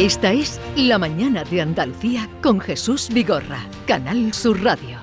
[0.00, 4.98] Esta es La Mañana de Andalucía con Jesús Vigorra, Canal Sur Radio.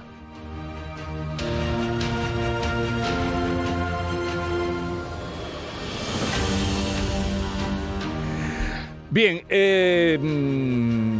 [9.12, 11.17] Bien, eh, mm,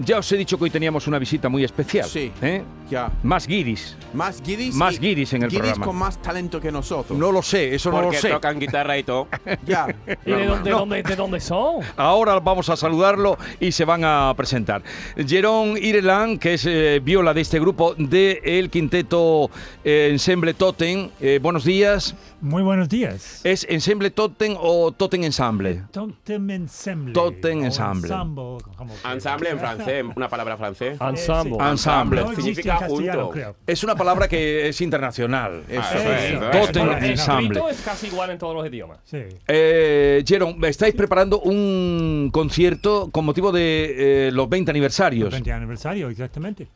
[0.00, 2.08] ya os he dicho que hoy teníamos una visita muy especial.
[2.08, 2.32] Sí.
[2.42, 2.62] ¿eh?
[2.90, 3.10] Ya.
[3.22, 3.96] Más guiris.
[4.12, 4.74] Más guiris.
[4.74, 5.86] Más guiris en el guiris programa.
[5.86, 7.16] con más talento que nosotros.
[7.18, 8.30] No lo sé, eso no lo Porque sé.
[8.30, 9.28] tocan guitarra y todo.
[9.66, 9.86] Ya.
[10.26, 11.76] ¿Y de dónde, dónde- de dónde son?
[11.96, 14.82] Ahora vamos a saludarlo y se van a presentar.
[15.16, 19.50] Jerón Ireland, que es eh, viola de este grupo de el quinteto
[19.84, 21.10] eh, Ensemble Totem.
[21.20, 22.14] Eh, buenos días.
[22.40, 23.40] Muy buenos días.
[23.44, 25.82] ¿Es Ensemble Totem o Totem Ensemble?
[25.92, 27.12] Totem Ensemble.
[27.12, 28.08] Totem Ensemble.
[28.08, 28.58] ensemble,
[29.12, 29.76] Ensemble en quieras.
[29.90, 30.98] Francés, una palabra francés.
[31.00, 31.56] Ensemble.
[31.64, 32.20] Eh, Ensemble.
[32.22, 33.32] No significa junto.
[33.66, 35.64] Es una palabra que es internacional.
[35.68, 35.82] Eso.
[35.82, 36.50] Ah, eso, eso.
[36.66, 37.60] Totem Ensemble.
[37.70, 38.98] es casi igual en todos los idiomas.
[39.04, 39.22] Sí.
[39.46, 45.30] Eh, Jerón, estáis preparando un concierto con motivo de eh, los 20 aniversarios.
[45.30, 46.68] 20 aniversario, exactamente.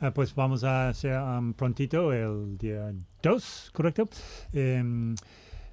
[0.00, 4.08] Ah, pues vamos a hacer um, prontito el día 2, ¿correcto?
[4.52, 5.14] Em,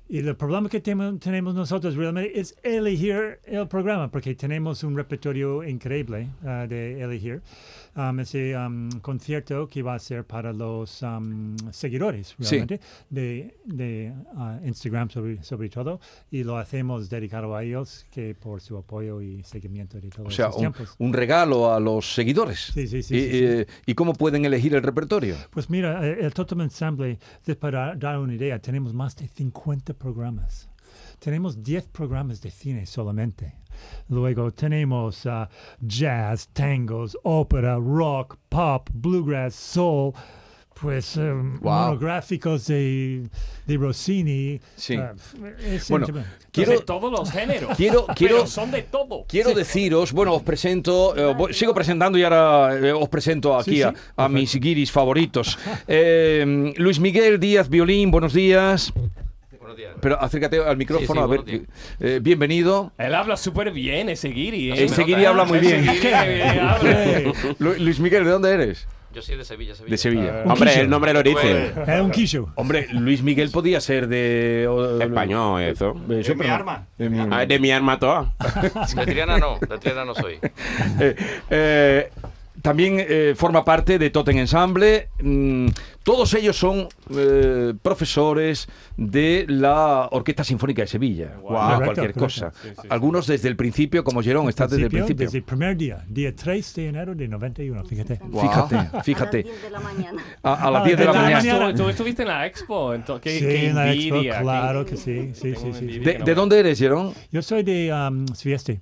[0.10, 5.64] y el problema que tenemos nosotros realmente es elegir el programa, porque tenemos un repertorio
[5.64, 7.42] increíble ah, de elegir.
[8.00, 12.55] Um, ese um, concierto que va a ser para los um, seguidores Sí.
[12.55, 16.00] realmente de, de ah, Instagram sobre, sobre todo
[16.31, 20.31] y lo hacemos dedicado a ellos que por su apoyo y seguimiento de todos O
[20.31, 20.95] sea, estos un, tiempos.
[20.97, 22.72] un regalo a los seguidores.
[22.73, 23.38] Sí, sí, sí, ¿Y, sí, sí.
[23.44, 25.36] eh, ¿y cómo pueden elegir el repertorio?
[25.50, 27.20] Pues mira, eh, el Totem Ensemble,
[27.59, 30.70] para dar una idea, tenemos más de 50 programas.
[31.20, 33.53] Tenemos 10 programas de cine solamente.
[34.09, 40.14] Luego tenemos ah, jazz, tangos, ópera, rock, pop, bluegrass, soul,
[40.81, 43.28] pues eh, monográficos de,
[43.66, 44.59] de Rossini.
[44.78, 44.95] Sí.
[44.95, 45.14] ah,
[45.66, 46.08] es Bueno,
[46.52, 47.76] quiero- de todos los géneros.
[47.76, 49.26] Quiero- quiero- Pero son de todo.
[49.28, 53.76] Quiero deciros, bueno, os presento, eh, voy- sigo presentando y ahora eh, os presento aquí
[53.77, 55.58] Sí, a, a mis guiris favoritos.
[55.88, 58.94] Eh, Luis Miguel Díaz Violín, buenos días.
[59.80, 59.94] Días.
[60.02, 61.62] Pero acércate al micrófono, sí, a ver.
[62.02, 62.92] eh, bienvenido.
[62.98, 64.72] Él habla súper bien, ese guiri.
[64.72, 64.84] ¿eh?
[64.84, 65.86] Ese Se guiri habla muy bien.
[66.04, 68.88] Eh, Luis Miguel, ¿de dónde eres?
[69.14, 69.92] Yo soy de Sevilla, Sevilla.
[69.92, 70.42] De Sevilla.
[70.45, 71.72] Un Hombre, el nombre lo dice.
[71.88, 72.52] Es un quicho.
[72.56, 74.68] Hombre, Luis Miguel podía ser de...
[74.70, 75.95] o- Español, eso.
[76.10, 76.86] Eso, pero no.
[76.98, 78.34] De mi Ah, de mi arma toda.
[78.95, 80.36] De Triana no, de Triana no soy.
[81.00, 81.16] Eh,
[81.50, 82.10] eh,
[82.61, 85.09] también eh, forma parte de Totem Ensemble.
[85.21, 85.67] Mm,
[86.03, 91.33] todos ellos son eh, profesores de la Orquesta Sinfónica de Sevilla.
[91.36, 92.20] No es Correcto, cualquier correcto.
[92.20, 92.53] cosa.
[92.89, 95.25] Algunos desde el principio, como Jerón, está desde el principio.
[95.25, 98.20] Desde el primer día, día 3 de enero de 91, fíjate.
[98.42, 99.39] Fíjate, fíjate.
[99.39, 100.23] A las 10 de la mañana.
[100.43, 101.53] A, a las 10 de la de la mañana.
[101.59, 101.76] mañana.
[101.76, 105.53] Tú, estuviste en la expo, entonces, Sí, qué en la expo, claro que sí, sí,
[105.55, 105.99] sí, sí.
[105.99, 107.14] ¿De, de dónde eres, Jerón?
[107.31, 108.81] Yo soy de um, Civieste.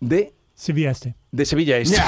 [0.00, 1.16] De, Civieste.
[1.34, 1.96] De Sevilla Este.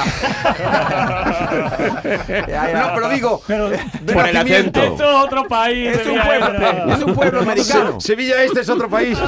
[2.75, 3.79] No, pero digo, Pero, de
[4.13, 4.83] Por el acento.
[4.83, 5.97] Esto es otro país.
[5.97, 8.01] Es un pueblo, pero- es un pueblo americano.
[8.01, 9.19] Se- Sevilla Este es otro país.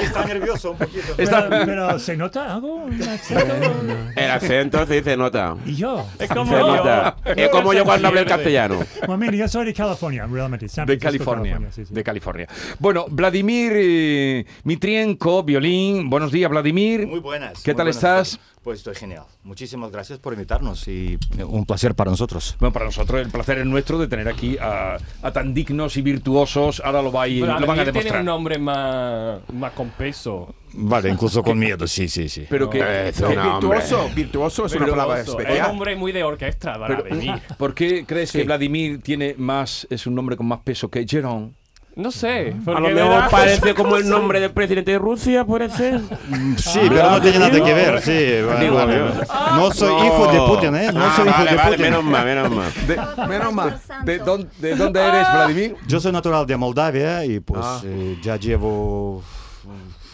[0.00, 1.14] Está nervioso un poquito.
[1.16, 2.74] Está- pero, pero ¿se nota algo?
[2.84, 3.54] ¿Un acento?
[4.16, 5.56] El acento sí se nota.
[5.64, 6.06] y yo.
[6.18, 6.76] Es como Se yo.
[6.76, 7.16] nota.
[7.24, 8.80] Es como yo cuando hablo el castellano.
[9.06, 10.68] Bueno, mira, yo soy de California, realmente.
[10.68, 11.94] San De California, sí, sí.
[11.94, 12.46] de California.
[12.78, 16.10] Bueno, Vladimir eh, Mitrienko, violín.
[16.10, 17.06] Buenos días, Vladimir.
[17.06, 17.62] Muy buenas.
[17.62, 17.96] ¿Qué muy tal buenas.
[17.96, 18.40] estás?
[18.62, 19.22] Pues estoy genial.
[19.48, 22.54] Muchísimas gracias por invitarnos y eh, un placer para nosotros.
[22.60, 26.02] Bueno, para nosotros el placer es nuestro de tener aquí a, a tan dignos y
[26.02, 26.82] virtuosos.
[26.84, 28.20] Ahora lo, vais- Pero lo van a Vladimir tiene demostrar.
[28.20, 30.54] un nombre más, más con peso.
[30.74, 32.44] Vale, incluso con miedo, sí, sí, sí.
[32.50, 33.26] Pero que, Eh, no,
[33.56, 33.78] hombre.
[33.78, 35.70] virtuoso, virtuoso es una palabra Es un especial.
[35.70, 37.42] hombre muy de orquesta, pero- Vladimir.
[37.56, 38.38] ¿Por qué crees Sí.
[38.40, 41.56] que Vladimir tiene más, es un nombre con más peso que Jerón?
[41.98, 42.54] No sé.
[42.64, 46.00] A lo me mejor parece como el nombre del presidente de Rusia, puede ser.
[46.56, 48.46] Sí, pero no tiene nada que ver, sí.
[48.46, 49.00] vale, Digo, vale.
[49.56, 50.92] No soy hijo de Putin, ¿eh?
[50.92, 51.80] No Ah, soy hijo de vale, Putin.
[51.86, 52.72] menos mal, menos mal.
[52.86, 53.80] De- Menos mal.
[54.04, 55.76] ¿De, dónde, de dónde eres, Vladimir?
[55.88, 57.80] Yo soy natural de Moldavia y pues Ah.
[57.84, 59.22] eh, ya llevo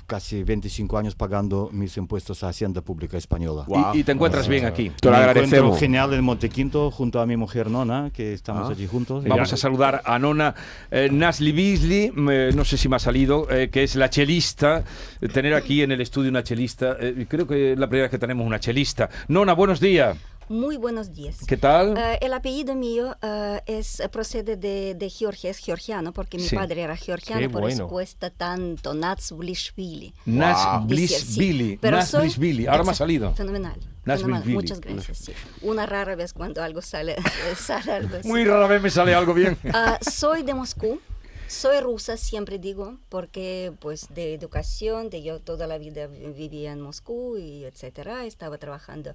[0.06, 3.67] casi 25 años pagando mis impuestos a Hacienda Pública Española.
[3.95, 4.91] Y, y te encuentras bien aquí.
[5.01, 5.79] Te lo agradecemos.
[5.79, 8.73] genial en Montequinto junto a mi mujer Nona, que estamos Ah.
[8.73, 9.25] allí juntos.
[9.25, 10.55] Vamos a saludar a Nona
[10.91, 14.85] eh, Nasli Beasley, eh, no sé si me ha salido, eh, que es la chelista.
[15.33, 18.19] Tener aquí en el estudio una chelista, eh, creo que es la primera vez que
[18.19, 19.09] tenemos una chelista.
[19.29, 20.17] Nona, buenos días.
[20.49, 21.38] Muy buenos días.
[21.46, 21.96] ¿Qué tal?
[21.96, 26.55] Eh, el apellido mío eh, es, procede de, de Georgia, es georgiano, porque mi Sí.
[26.55, 27.75] padre era georgiano, Qué por bueno.
[27.75, 30.12] eso cuesta tanto Nazblishvili.
[30.26, 31.25] Nas Dice, sí.
[31.25, 31.79] Blisbili.
[31.79, 32.67] Pero Nas soy- Blisbili.
[32.67, 33.35] Ahora me ha salido.
[33.35, 33.81] Fenomenal.
[34.05, 34.44] Fenomenal.
[34.49, 35.17] Muchas gracias.
[35.19, 35.32] sí.
[35.62, 37.17] Una rara vez cuando algo sale,
[37.58, 38.29] sale algo así.
[38.29, 39.56] Muy rara vez me sale algo bien.
[39.73, 41.00] Ah, soy de Moscú.
[41.49, 46.73] Soy rusa, siempre digo, porque pues de educación, de yo toda la vida vi- vivía
[46.73, 49.14] en Moscú y etcétera, estaba trabajando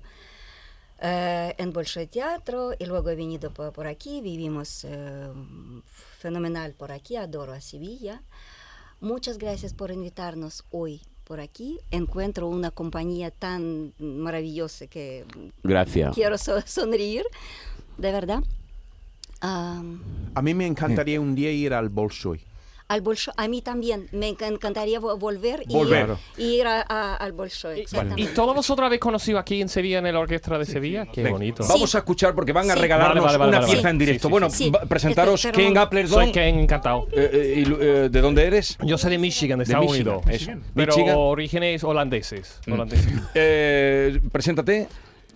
[1.01, 5.29] en Bolshoi Teatro y luego he venido por, por aquí, vivimos eh,
[6.19, 8.21] fenomenal por aquí, adoro a Sevilla.
[9.01, 11.79] Muchas gracias por invitarnos hoy por aquí.
[11.91, 15.25] Encuentro una compañía tan maravillosa que
[15.63, 16.13] Gracias.
[16.15, 17.23] quiero so- sonreír,
[17.97, 18.43] de verdad.
[19.41, 19.81] A
[20.41, 22.41] mí me encantaría un día ir al Bolshoi.
[22.89, 26.09] Al Bolshoi, a mí también me enc- encantaría vo- volver y Volver.
[26.37, 27.77] ir, y ir a- a- al Bolshoi.
[27.77, 28.33] ¿Y exactamente.
[28.33, 31.05] todos vosotros habéis conocido aquí en Sevilla, en el Orquestra de Sevilla?
[31.05, 31.63] Qué Venga, bonito.
[31.67, 32.79] Vamos a escuchar porque van a Sí.
[32.81, 33.91] regalarnos Vale, vale, vale, una vale, pieza vale.
[33.91, 34.21] en directo.
[34.21, 34.69] Sí, sí, bueno, sí.
[34.71, 36.23] va- presentaros Pero- Ken pero- Applerdon.
[36.25, 37.07] Soy Ken, encantado.
[37.11, 38.77] Eh, eh, y eh, ¿De dónde eres?
[38.83, 40.41] Yo soy de Michigan, de De Estados Michigan, Unidos.
[40.41, 40.51] eso.
[40.73, 41.15] Pero Michigan.
[41.17, 42.59] orígenes holandeses.
[42.67, 43.13] holandeses.
[43.35, 44.87] Eh, preséntate.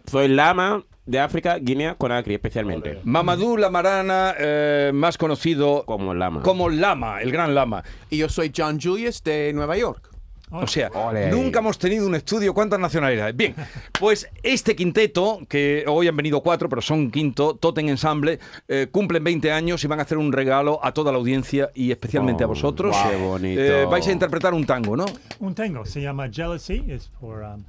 [0.06, 3.00] Soy lama de África, Guinea, Conakry especialmente.
[3.04, 6.42] Mamadou Lamarana, eh, más conocido Como lama.
[6.44, 7.84] como Lama, el gran Lama.
[8.10, 10.10] Y yo soy John Julius de Nueva York.
[10.56, 10.92] O sea,
[11.32, 12.54] nunca hemos tenido un estudio.
[12.54, 13.36] ¿Cuántas nacionalidades?
[13.36, 13.56] Bien,
[14.00, 19.24] pues este quinteto, que hoy han venido cuatro, pero son quinto, Totem Ensemble, eh, cumplen
[19.24, 22.46] 20 años y van a hacer un regalo a toda la audiencia y especialmente a
[22.46, 22.96] Oh, vosotros.
[23.10, 23.62] qué bonito.
[23.62, 25.06] Eh, vais a interpretar un tango, ¿no?
[25.40, 27.64] Un tango se llama Jealousy, es por um,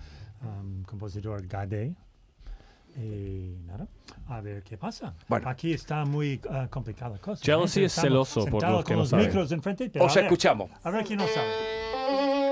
[0.47, 1.95] um, compositor Gade.
[2.97, 3.89] Y nada,
[4.29, 5.15] a ver qué pasa.
[5.29, 5.49] Bueno.
[5.49, 7.43] Aquí está muy uh, complicada la cosa.
[7.43, 7.45] ¿eh?
[7.45, 9.27] Jealousy es Estamos celoso, por los que con no los saben.
[9.27, 10.71] micros enfrente, pero Os a ver, escuchamos.
[10.83, 12.44] A ver quién no sabe.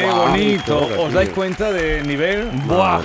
[0.00, 0.88] ¡Qué bonito!
[0.98, 2.50] ¿Os dais cuenta de nivel?
[2.52, 3.00] Mía.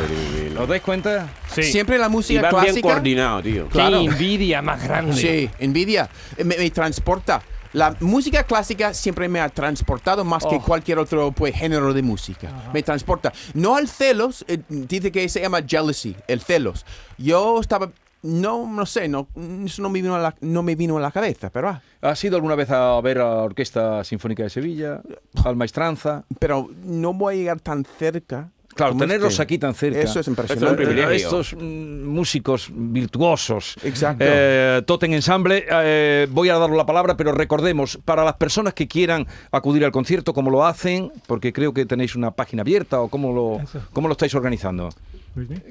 [0.59, 1.27] ¿Os dais cuenta?
[1.53, 1.63] Sí.
[1.63, 2.87] Siempre la Y música van bien clásica.
[2.89, 3.65] coordinados, tío.
[3.67, 3.97] Qué Claro.
[3.99, 5.13] envidia más grande.
[5.15, 6.09] Sí, envidia.
[6.37, 7.41] Eh, Me, me transporta.
[7.73, 10.61] La música clásica siempre me ha transportado más que Oh.
[10.61, 12.49] cualquier otro pues, género de música.
[12.73, 13.31] Me transporta.
[13.53, 16.83] No al celos, eh, dice que se llama jealousy, el celos.
[17.19, 17.91] Yo estaba,
[18.21, 19.27] no, no sé, no,
[19.65, 22.23] eso no me vino a la, no me vino a la cabeza, pero, ah, ¿Has
[22.23, 25.01] ido alguna vez a ver a la Orquesta Sinfónica de Sevilla?
[25.43, 26.23] Al Maestranza.
[26.39, 28.51] pero no voy a llegar tan cerca.
[28.75, 29.43] Claro, tenerlos este.
[29.43, 29.99] aquí tan cerca.
[29.99, 31.15] Eso es Eso es un impresionante.
[31.15, 33.75] Estos mm, músicos virtuosos.
[33.83, 34.23] Exacto.
[34.25, 38.87] Eh, Totem Ensemble, eh, voy a dar la palabra, pero recordemos, para las personas que
[38.87, 41.11] quieran acudir al concierto, ¿cómo lo hacen?
[41.27, 43.59] Porque creo que tenéis una página abierta o cómo lo,
[43.91, 44.89] cómo lo estáis organizando.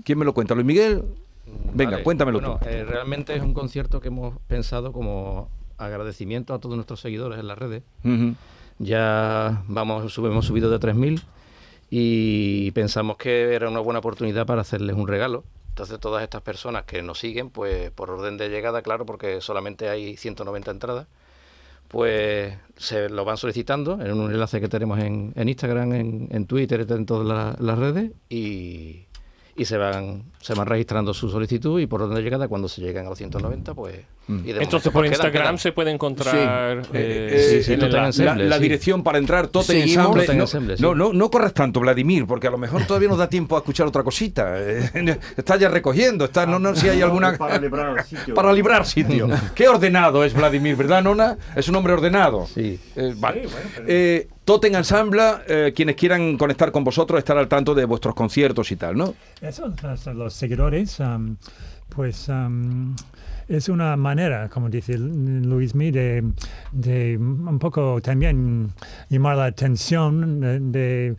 [0.05, 0.55] ¿Quién me lo cuenta?
[0.55, 1.05] ¿Luis Miguel?
[1.75, 2.03] Venga, Vale.
[2.05, 2.69] cuéntamelo Bueno, tú.
[2.69, 7.47] eh, realmente es un concierto que hemos pensado como agradecimiento a todos nuestros seguidores en
[7.47, 7.83] las redes.
[8.79, 11.23] Ya vamos, hemos subido de 3.000
[11.91, 15.45] y pensamos que era una buena oportunidad para hacerles un regalo.
[15.71, 19.89] Entonces todas estas personas que nos siguen, pues por orden de llegada, claro, porque solamente
[19.89, 21.07] hay 190 entradas,
[21.89, 26.47] pues se lo van solicitando en un enlace que tenemos en, en Instagram, en, en
[26.47, 29.07] Twitter, en todas la- las redes y,
[29.59, 32.81] y se van se van registrando su solicitud y por orden de llegada cuando se
[32.81, 33.97] llegan a los 190 pues
[34.29, 35.59] Entonces por quedan, Instagram quedan.
[35.59, 38.25] se puede encontrar Eh, eh, eh, sí, sí, el Totem enlace.
[38.25, 38.63] La, Ensemble, la sí.
[38.63, 40.07] dirección para entrar Totem Seguimos.
[40.07, 40.35] Ensemble.
[40.37, 40.83] No, Ensemble, sí.
[40.83, 43.61] no, no, no corres tanto, Vladimir, porque a lo mejor todavía nos da tiempo a
[43.61, 44.55] escuchar otra cosita.
[44.59, 47.37] Eh, Está ya recogiendo, está, no, no, si hay alguna.
[47.37, 48.35] Para librar sitio.
[48.35, 49.29] Para librar sitio.
[49.55, 51.37] Qué ordenado es Vladimir, ¿verdad, Nona?
[51.57, 52.47] Es un hombre ordenado.
[52.47, 52.79] Sí.
[52.97, 53.49] Eh, vale.
[53.87, 58.73] Eh, Totem Ensemble, eh, quienes quieran conectar con vosotros, estar al tanto de vuestros conciertos
[58.73, 59.15] y tal, ¿no?
[59.41, 59.73] Eso,
[60.15, 60.99] los, seguidores,
[61.89, 62.95] pues am,
[63.49, 66.23] es una manera, como dice Luis Mi, de,
[66.73, 68.73] de un poco también
[69.09, 71.17] llamar la atención de, de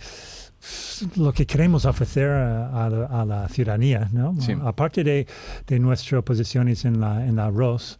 [1.16, 4.36] lo que queremos ofrecer a, a la, a la ciudadanía, ¿no?
[4.40, 4.54] Sí.
[4.64, 5.26] Aparte de,
[5.66, 8.00] de nuestras posiciones en la, en la arroz,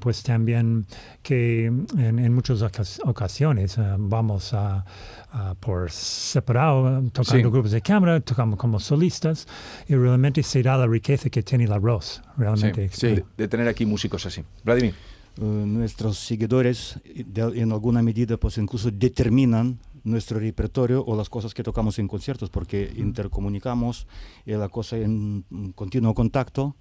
[0.00, 0.86] pues también
[1.22, 4.84] que en, en muchas ocas- ocasiones ah, vamos a,
[5.32, 7.52] a por separado, eh, tocando Sí.
[7.52, 9.46] grupos de cámara, tocamos como solistas
[9.88, 12.88] y realmente se da la riqueza que tiene el arroz, realmente.
[13.00, 14.42] De, de tener aquí músicos así.
[14.64, 14.94] Vladimir.
[15.36, 21.28] Eh, nuestros seguidores eh, de- en alguna medida pues incluso determinan nuestro repertorio o las
[21.28, 24.06] cosas que tocamos en conciertos porque intercomunicamos
[24.46, 26.74] y la cosa en continuo contacto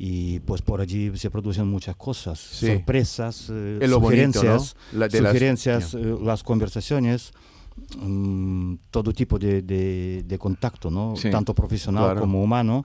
[0.00, 2.68] y pues por allí se producen muchas cosas, Sí.
[2.68, 4.98] sorpresas, eh, lo bonito, sugerencias, ¿no?
[5.00, 7.32] La- de las- sugerencias, eh, las conversaciones,
[7.98, 11.14] mm, todo tipo de, de- de contacto, ¿no?
[11.16, 12.20] Sí, tanto profesional claro.
[12.20, 12.84] como humano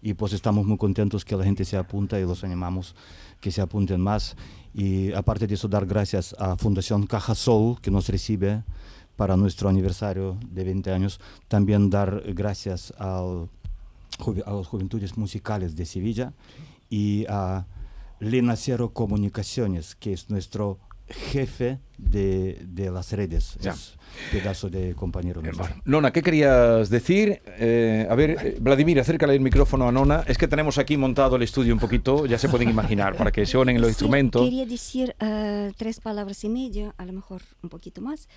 [0.00, 2.94] y pues estamos muy contentos que la gente se apunta y los animamos
[3.40, 4.36] que se apunten más
[4.74, 8.62] y aparte de eso dar gracias a Fundación Caja Sol que nos recibe
[9.16, 13.48] para nuestro aniversario de 20 años, también dar gracias al
[14.46, 16.32] a las Juventudes Musicales de Sevilla
[16.88, 17.66] y a
[18.20, 23.56] Lenacero Comunicaciones, que es nuestro jefe de, de las redes.
[23.60, 23.72] Ya.
[23.72, 23.96] Es
[24.30, 25.64] pedazo de compañero nuestro.
[25.64, 27.42] Bueno, Nona, ¿qué querías decir?
[27.46, 30.22] Eh, a ver, eh, Vladimir, acércale el micrófono a Nona.
[30.26, 33.44] Es que tenemos aquí montado el estudio un poquito, ya se pueden imaginar, para que
[33.44, 34.42] se onen los Sí, instrumentos.
[34.42, 38.28] Quería decir eh, tres palabras y media, a lo mejor un poquito más,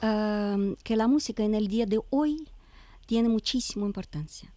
[0.00, 2.48] ah, que la música en el día de hoy
[3.06, 4.52] tiene muchísima importancia.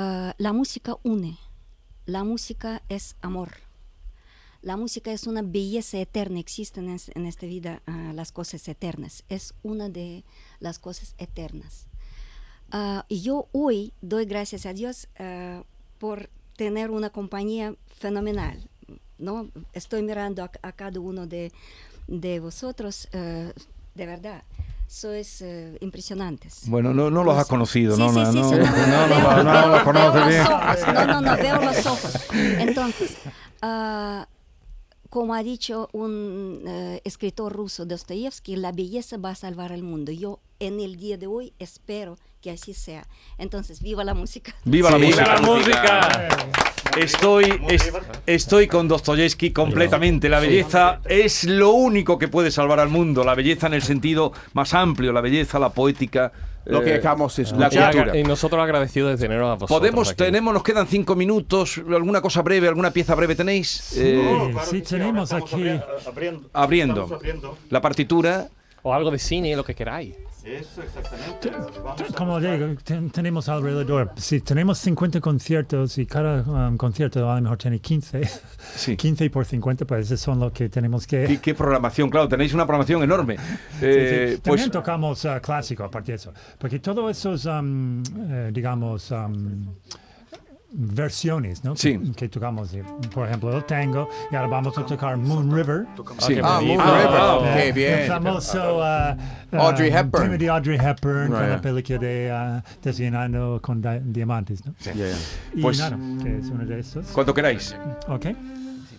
[0.00, 1.38] Ah, la música une,
[2.06, 3.50] la música es amor,
[4.62, 8.66] la música es una belleza eterna, existen en, es- en esta vida ah, las cosas
[8.68, 10.24] eternas, es una de
[10.60, 11.86] las cosas eternas.
[12.70, 15.08] Ah, y yo hoy doy gracias a Dios
[15.98, 18.68] por tener una compañía fenomenal.
[19.18, 19.50] ¿no?
[19.72, 21.50] Estoy mirando a, a cada uno de,
[22.06, 23.52] de vosotros, de
[24.06, 24.44] verdad,
[24.88, 26.62] sois eh, impresionantes.
[26.66, 28.32] Bueno, no, no los has conocido, Sí, sí, Nona.
[28.32, 30.44] sí, no, sí, no, no, no, veo- no, no veo- los conoces bien.
[30.94, 32.12] no, no, no, veo los ojos.
[32.32, 33.16] Entonces,
[33.62, 34.26] ah,
[35.10, 40.10] como ha dicho un eh, escritor ruso, Dostoyevsky, la belleza va a salvar al mundo.
[40.10, 43.06] Yo en el día de hoy espero que así sea.
[43.36, 44.54] Entonces, viva la música.
[44.64, 45.34] ¡Viva la música!
[45.34, 46.28] ¡La música!
[46.96, 47.92] Estoy, es-
[48.26, 50.28] estoy con Dostoyevsky completamente.
[50.28, 53.24] La belleza es lo único que puede salvar al mundo.
[53.24, 56.32] La belleza en el sentido más amplio, la belleza, la poética.
[56.64, 58.18] Lo que eh, acabamos de la cultura.
[58.18, 59.78] y nosotros agradecidos de teneros a vosotros.
[59.78, 60.16] Podemos, aquí.
[60.18, 61.78] tenemos, nos quedan cinco minutos.
[61.78, 63.96] ¿Alguna cosa breve, alguna pieza breve tenéis?
[63.96, 65.64] Eh, Sí, tenemos aquí.
[66.52, 67.18] abriendo
[67.70, 68.48] la partitura.
[68.82, 70.14] O algo de cine, lo que queráis.
[72.16, 77.42] Como digo, ten- tenemos alrededor, si tenemos 50 conciertos y cada um, concierto a lo
[77.42, 78.22] mejor tiene 15,
[78.76, 78.96] Sí.
[78.96, 81.24] 15 por 50, pues esos son los que tenemos que...
[81.26, 82.08] ¿Qué, qué programación?
[82.08, 83.36] Claro, tenéis una programación enorme.
[83.36, 83.42] Sí,
[83.82, 84.40] Eh, sí.
[84.42, 86.32] pues También tocamos ah, clásico, aparte de eso.
[86.58, 89.74] Porque todos esos, um, eh, digamos, um,
[90.70, 91.74] versiones, ¿no?
[91.76, 91.98] Sí.
[91.98, 92.76] Que, que tocamos,
[93.14, 95.86] por ejemplo, el tango, y ahora vamos a tocar Moon River.
[96.18, 96.36] sí.
[96.42, 96.60] Ah.
[96.62, 97.08] Moon Ah, River.
[97.20, 98.06] ah, Qué El bien.
[98.08, 99.16] famoso ah,
[99.52, 100.24] Audrey um, Hepburn.
[100.24, 101.50] tema de Audrey Hepburn con Right.
[101.50, 104.74] la película de ah, Desayunando con Di- Diamantes, ¿no?
[104.84, 105.16] Yeah, yeah.
[105.54, 107.06] Y Pues- nada, que es uno de estos.
[107.08, 107.74] Cuando queráis.
[108.08, 108.26] Ok.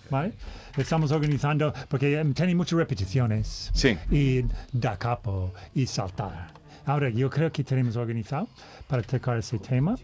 [0.10, 0.34] Vale.
[0.76, 3.70] Estamos organizando, porque em, tiene muchas repeticiones.
[3.74, 3.98] Sí.
[4.10, 6.48] Y da capo y saltar.
[6.86, 8.48] Ahora, yo creo que tenemos organizado
[8.88, 9.96] para tocar ese tema.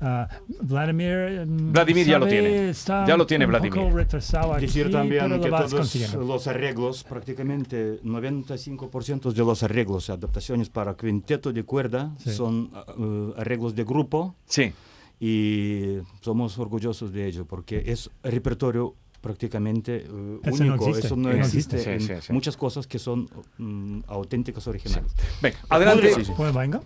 [0.00, 0.28] Ah,
[0.62, 1.44] Vladimir.
[1.46, 2.72] mm, Vladimir ya lo tiene.
[3.06, 3.80] Ya lo tiene Vladimir.
[3.80, 10.94] Aquí, Decir pero también que todos los arreglos, prácticamente 95% de los arreglos, adaptaciones para
[10.96, 12.30] quinteto de cuerda, Sí.
[12.30, 14.72] son eh, arreglos de grupo Sí.
[15.20, 20.88] y somos orgullosos de ello porque es repertorio prácticamente eh, Eso no único.
[20.88, 21.06] existe.
[21.08, 21.92] Eso no No existe existe.
[21.94, 22.32] en Sí, sí, sí.
[22.32, 23.28] muchas cosas que son
[23.58, 25.12] mm, auténticas originales.
[25.42, 26.10] Venga, adelante.
[26.14, 26.32] Sí, sí.
[26.54, 26.80] Venga.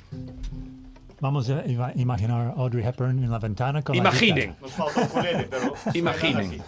[1.24, 4.50] Vamos a ima- imaginar a Audrey Hepburn en la ventana con la Imaginen.
[4.50, 4.56] guitarra.
[4.60, 6.62] Nos falta un ukulele, pero Imaginen.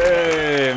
[0.00, 0.74] Eh,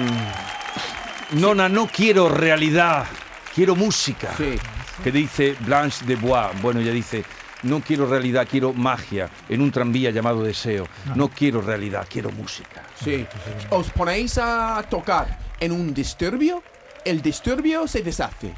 [1.34, 3.06] Nona, no quiero realidad,
[3.54, 4.30] quiero música.
[4.38, 4.58] Sí.
[5.04, 6.50] Que dice Blanche de Bois.
[6.62, 7.24] Bueno, ella dice,
[7.63, 10.88] no quiero realidad, quiero magia en un tranvía llamado deseo.
[11.16, 12.84] No quiero realidad, quiero música.
[13.04, 13.25] Sí.
[13.70, 16.63] Os ponéis a tocar en un disturbio,
[17.06, 18.54] el disturbio se deshace.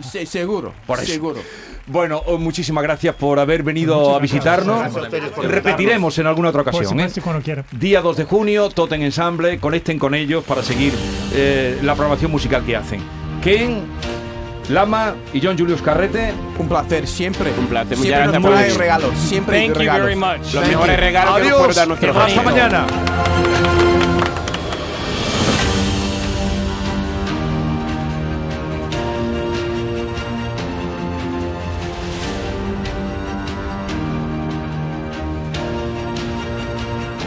[0.00, 0.74] Se- seguro.
[0.86, 1.12] Por eso.
[1.12, 1.40] Seguro.
[1.88, 4.92] Bueno, oh, muchísimas gracias por haber venido a visitarnos.
[5.42, 6.98] Repetiremos en alguna otra ocasión.
[7.00, 7.08] ¿eh?
[7.22, 7.64] cuando quiera.
[7.70, 10.92] Día 2 de junio, Totem Ensemble, conecten con ellos para seguir
[11.32, 13.00] eh, la programación musical que hacen.
[13.42, 13.82] Ken,
[14.68, 17.52] Lama y John Julius Carrete, Un placer siempre.
[17.56, 18.76] Un placer, muchas gracias por venir.
[18.76, 19.10] regalos.
[19.18, 20.02] Siempre Thank you regalos.
[20.06, 20.38] very much.
[20.38, 21.00] Los Thank mejores you.
[21.00, 22.86] regalos que nos puede adiós, dar nuestro hasta mañana.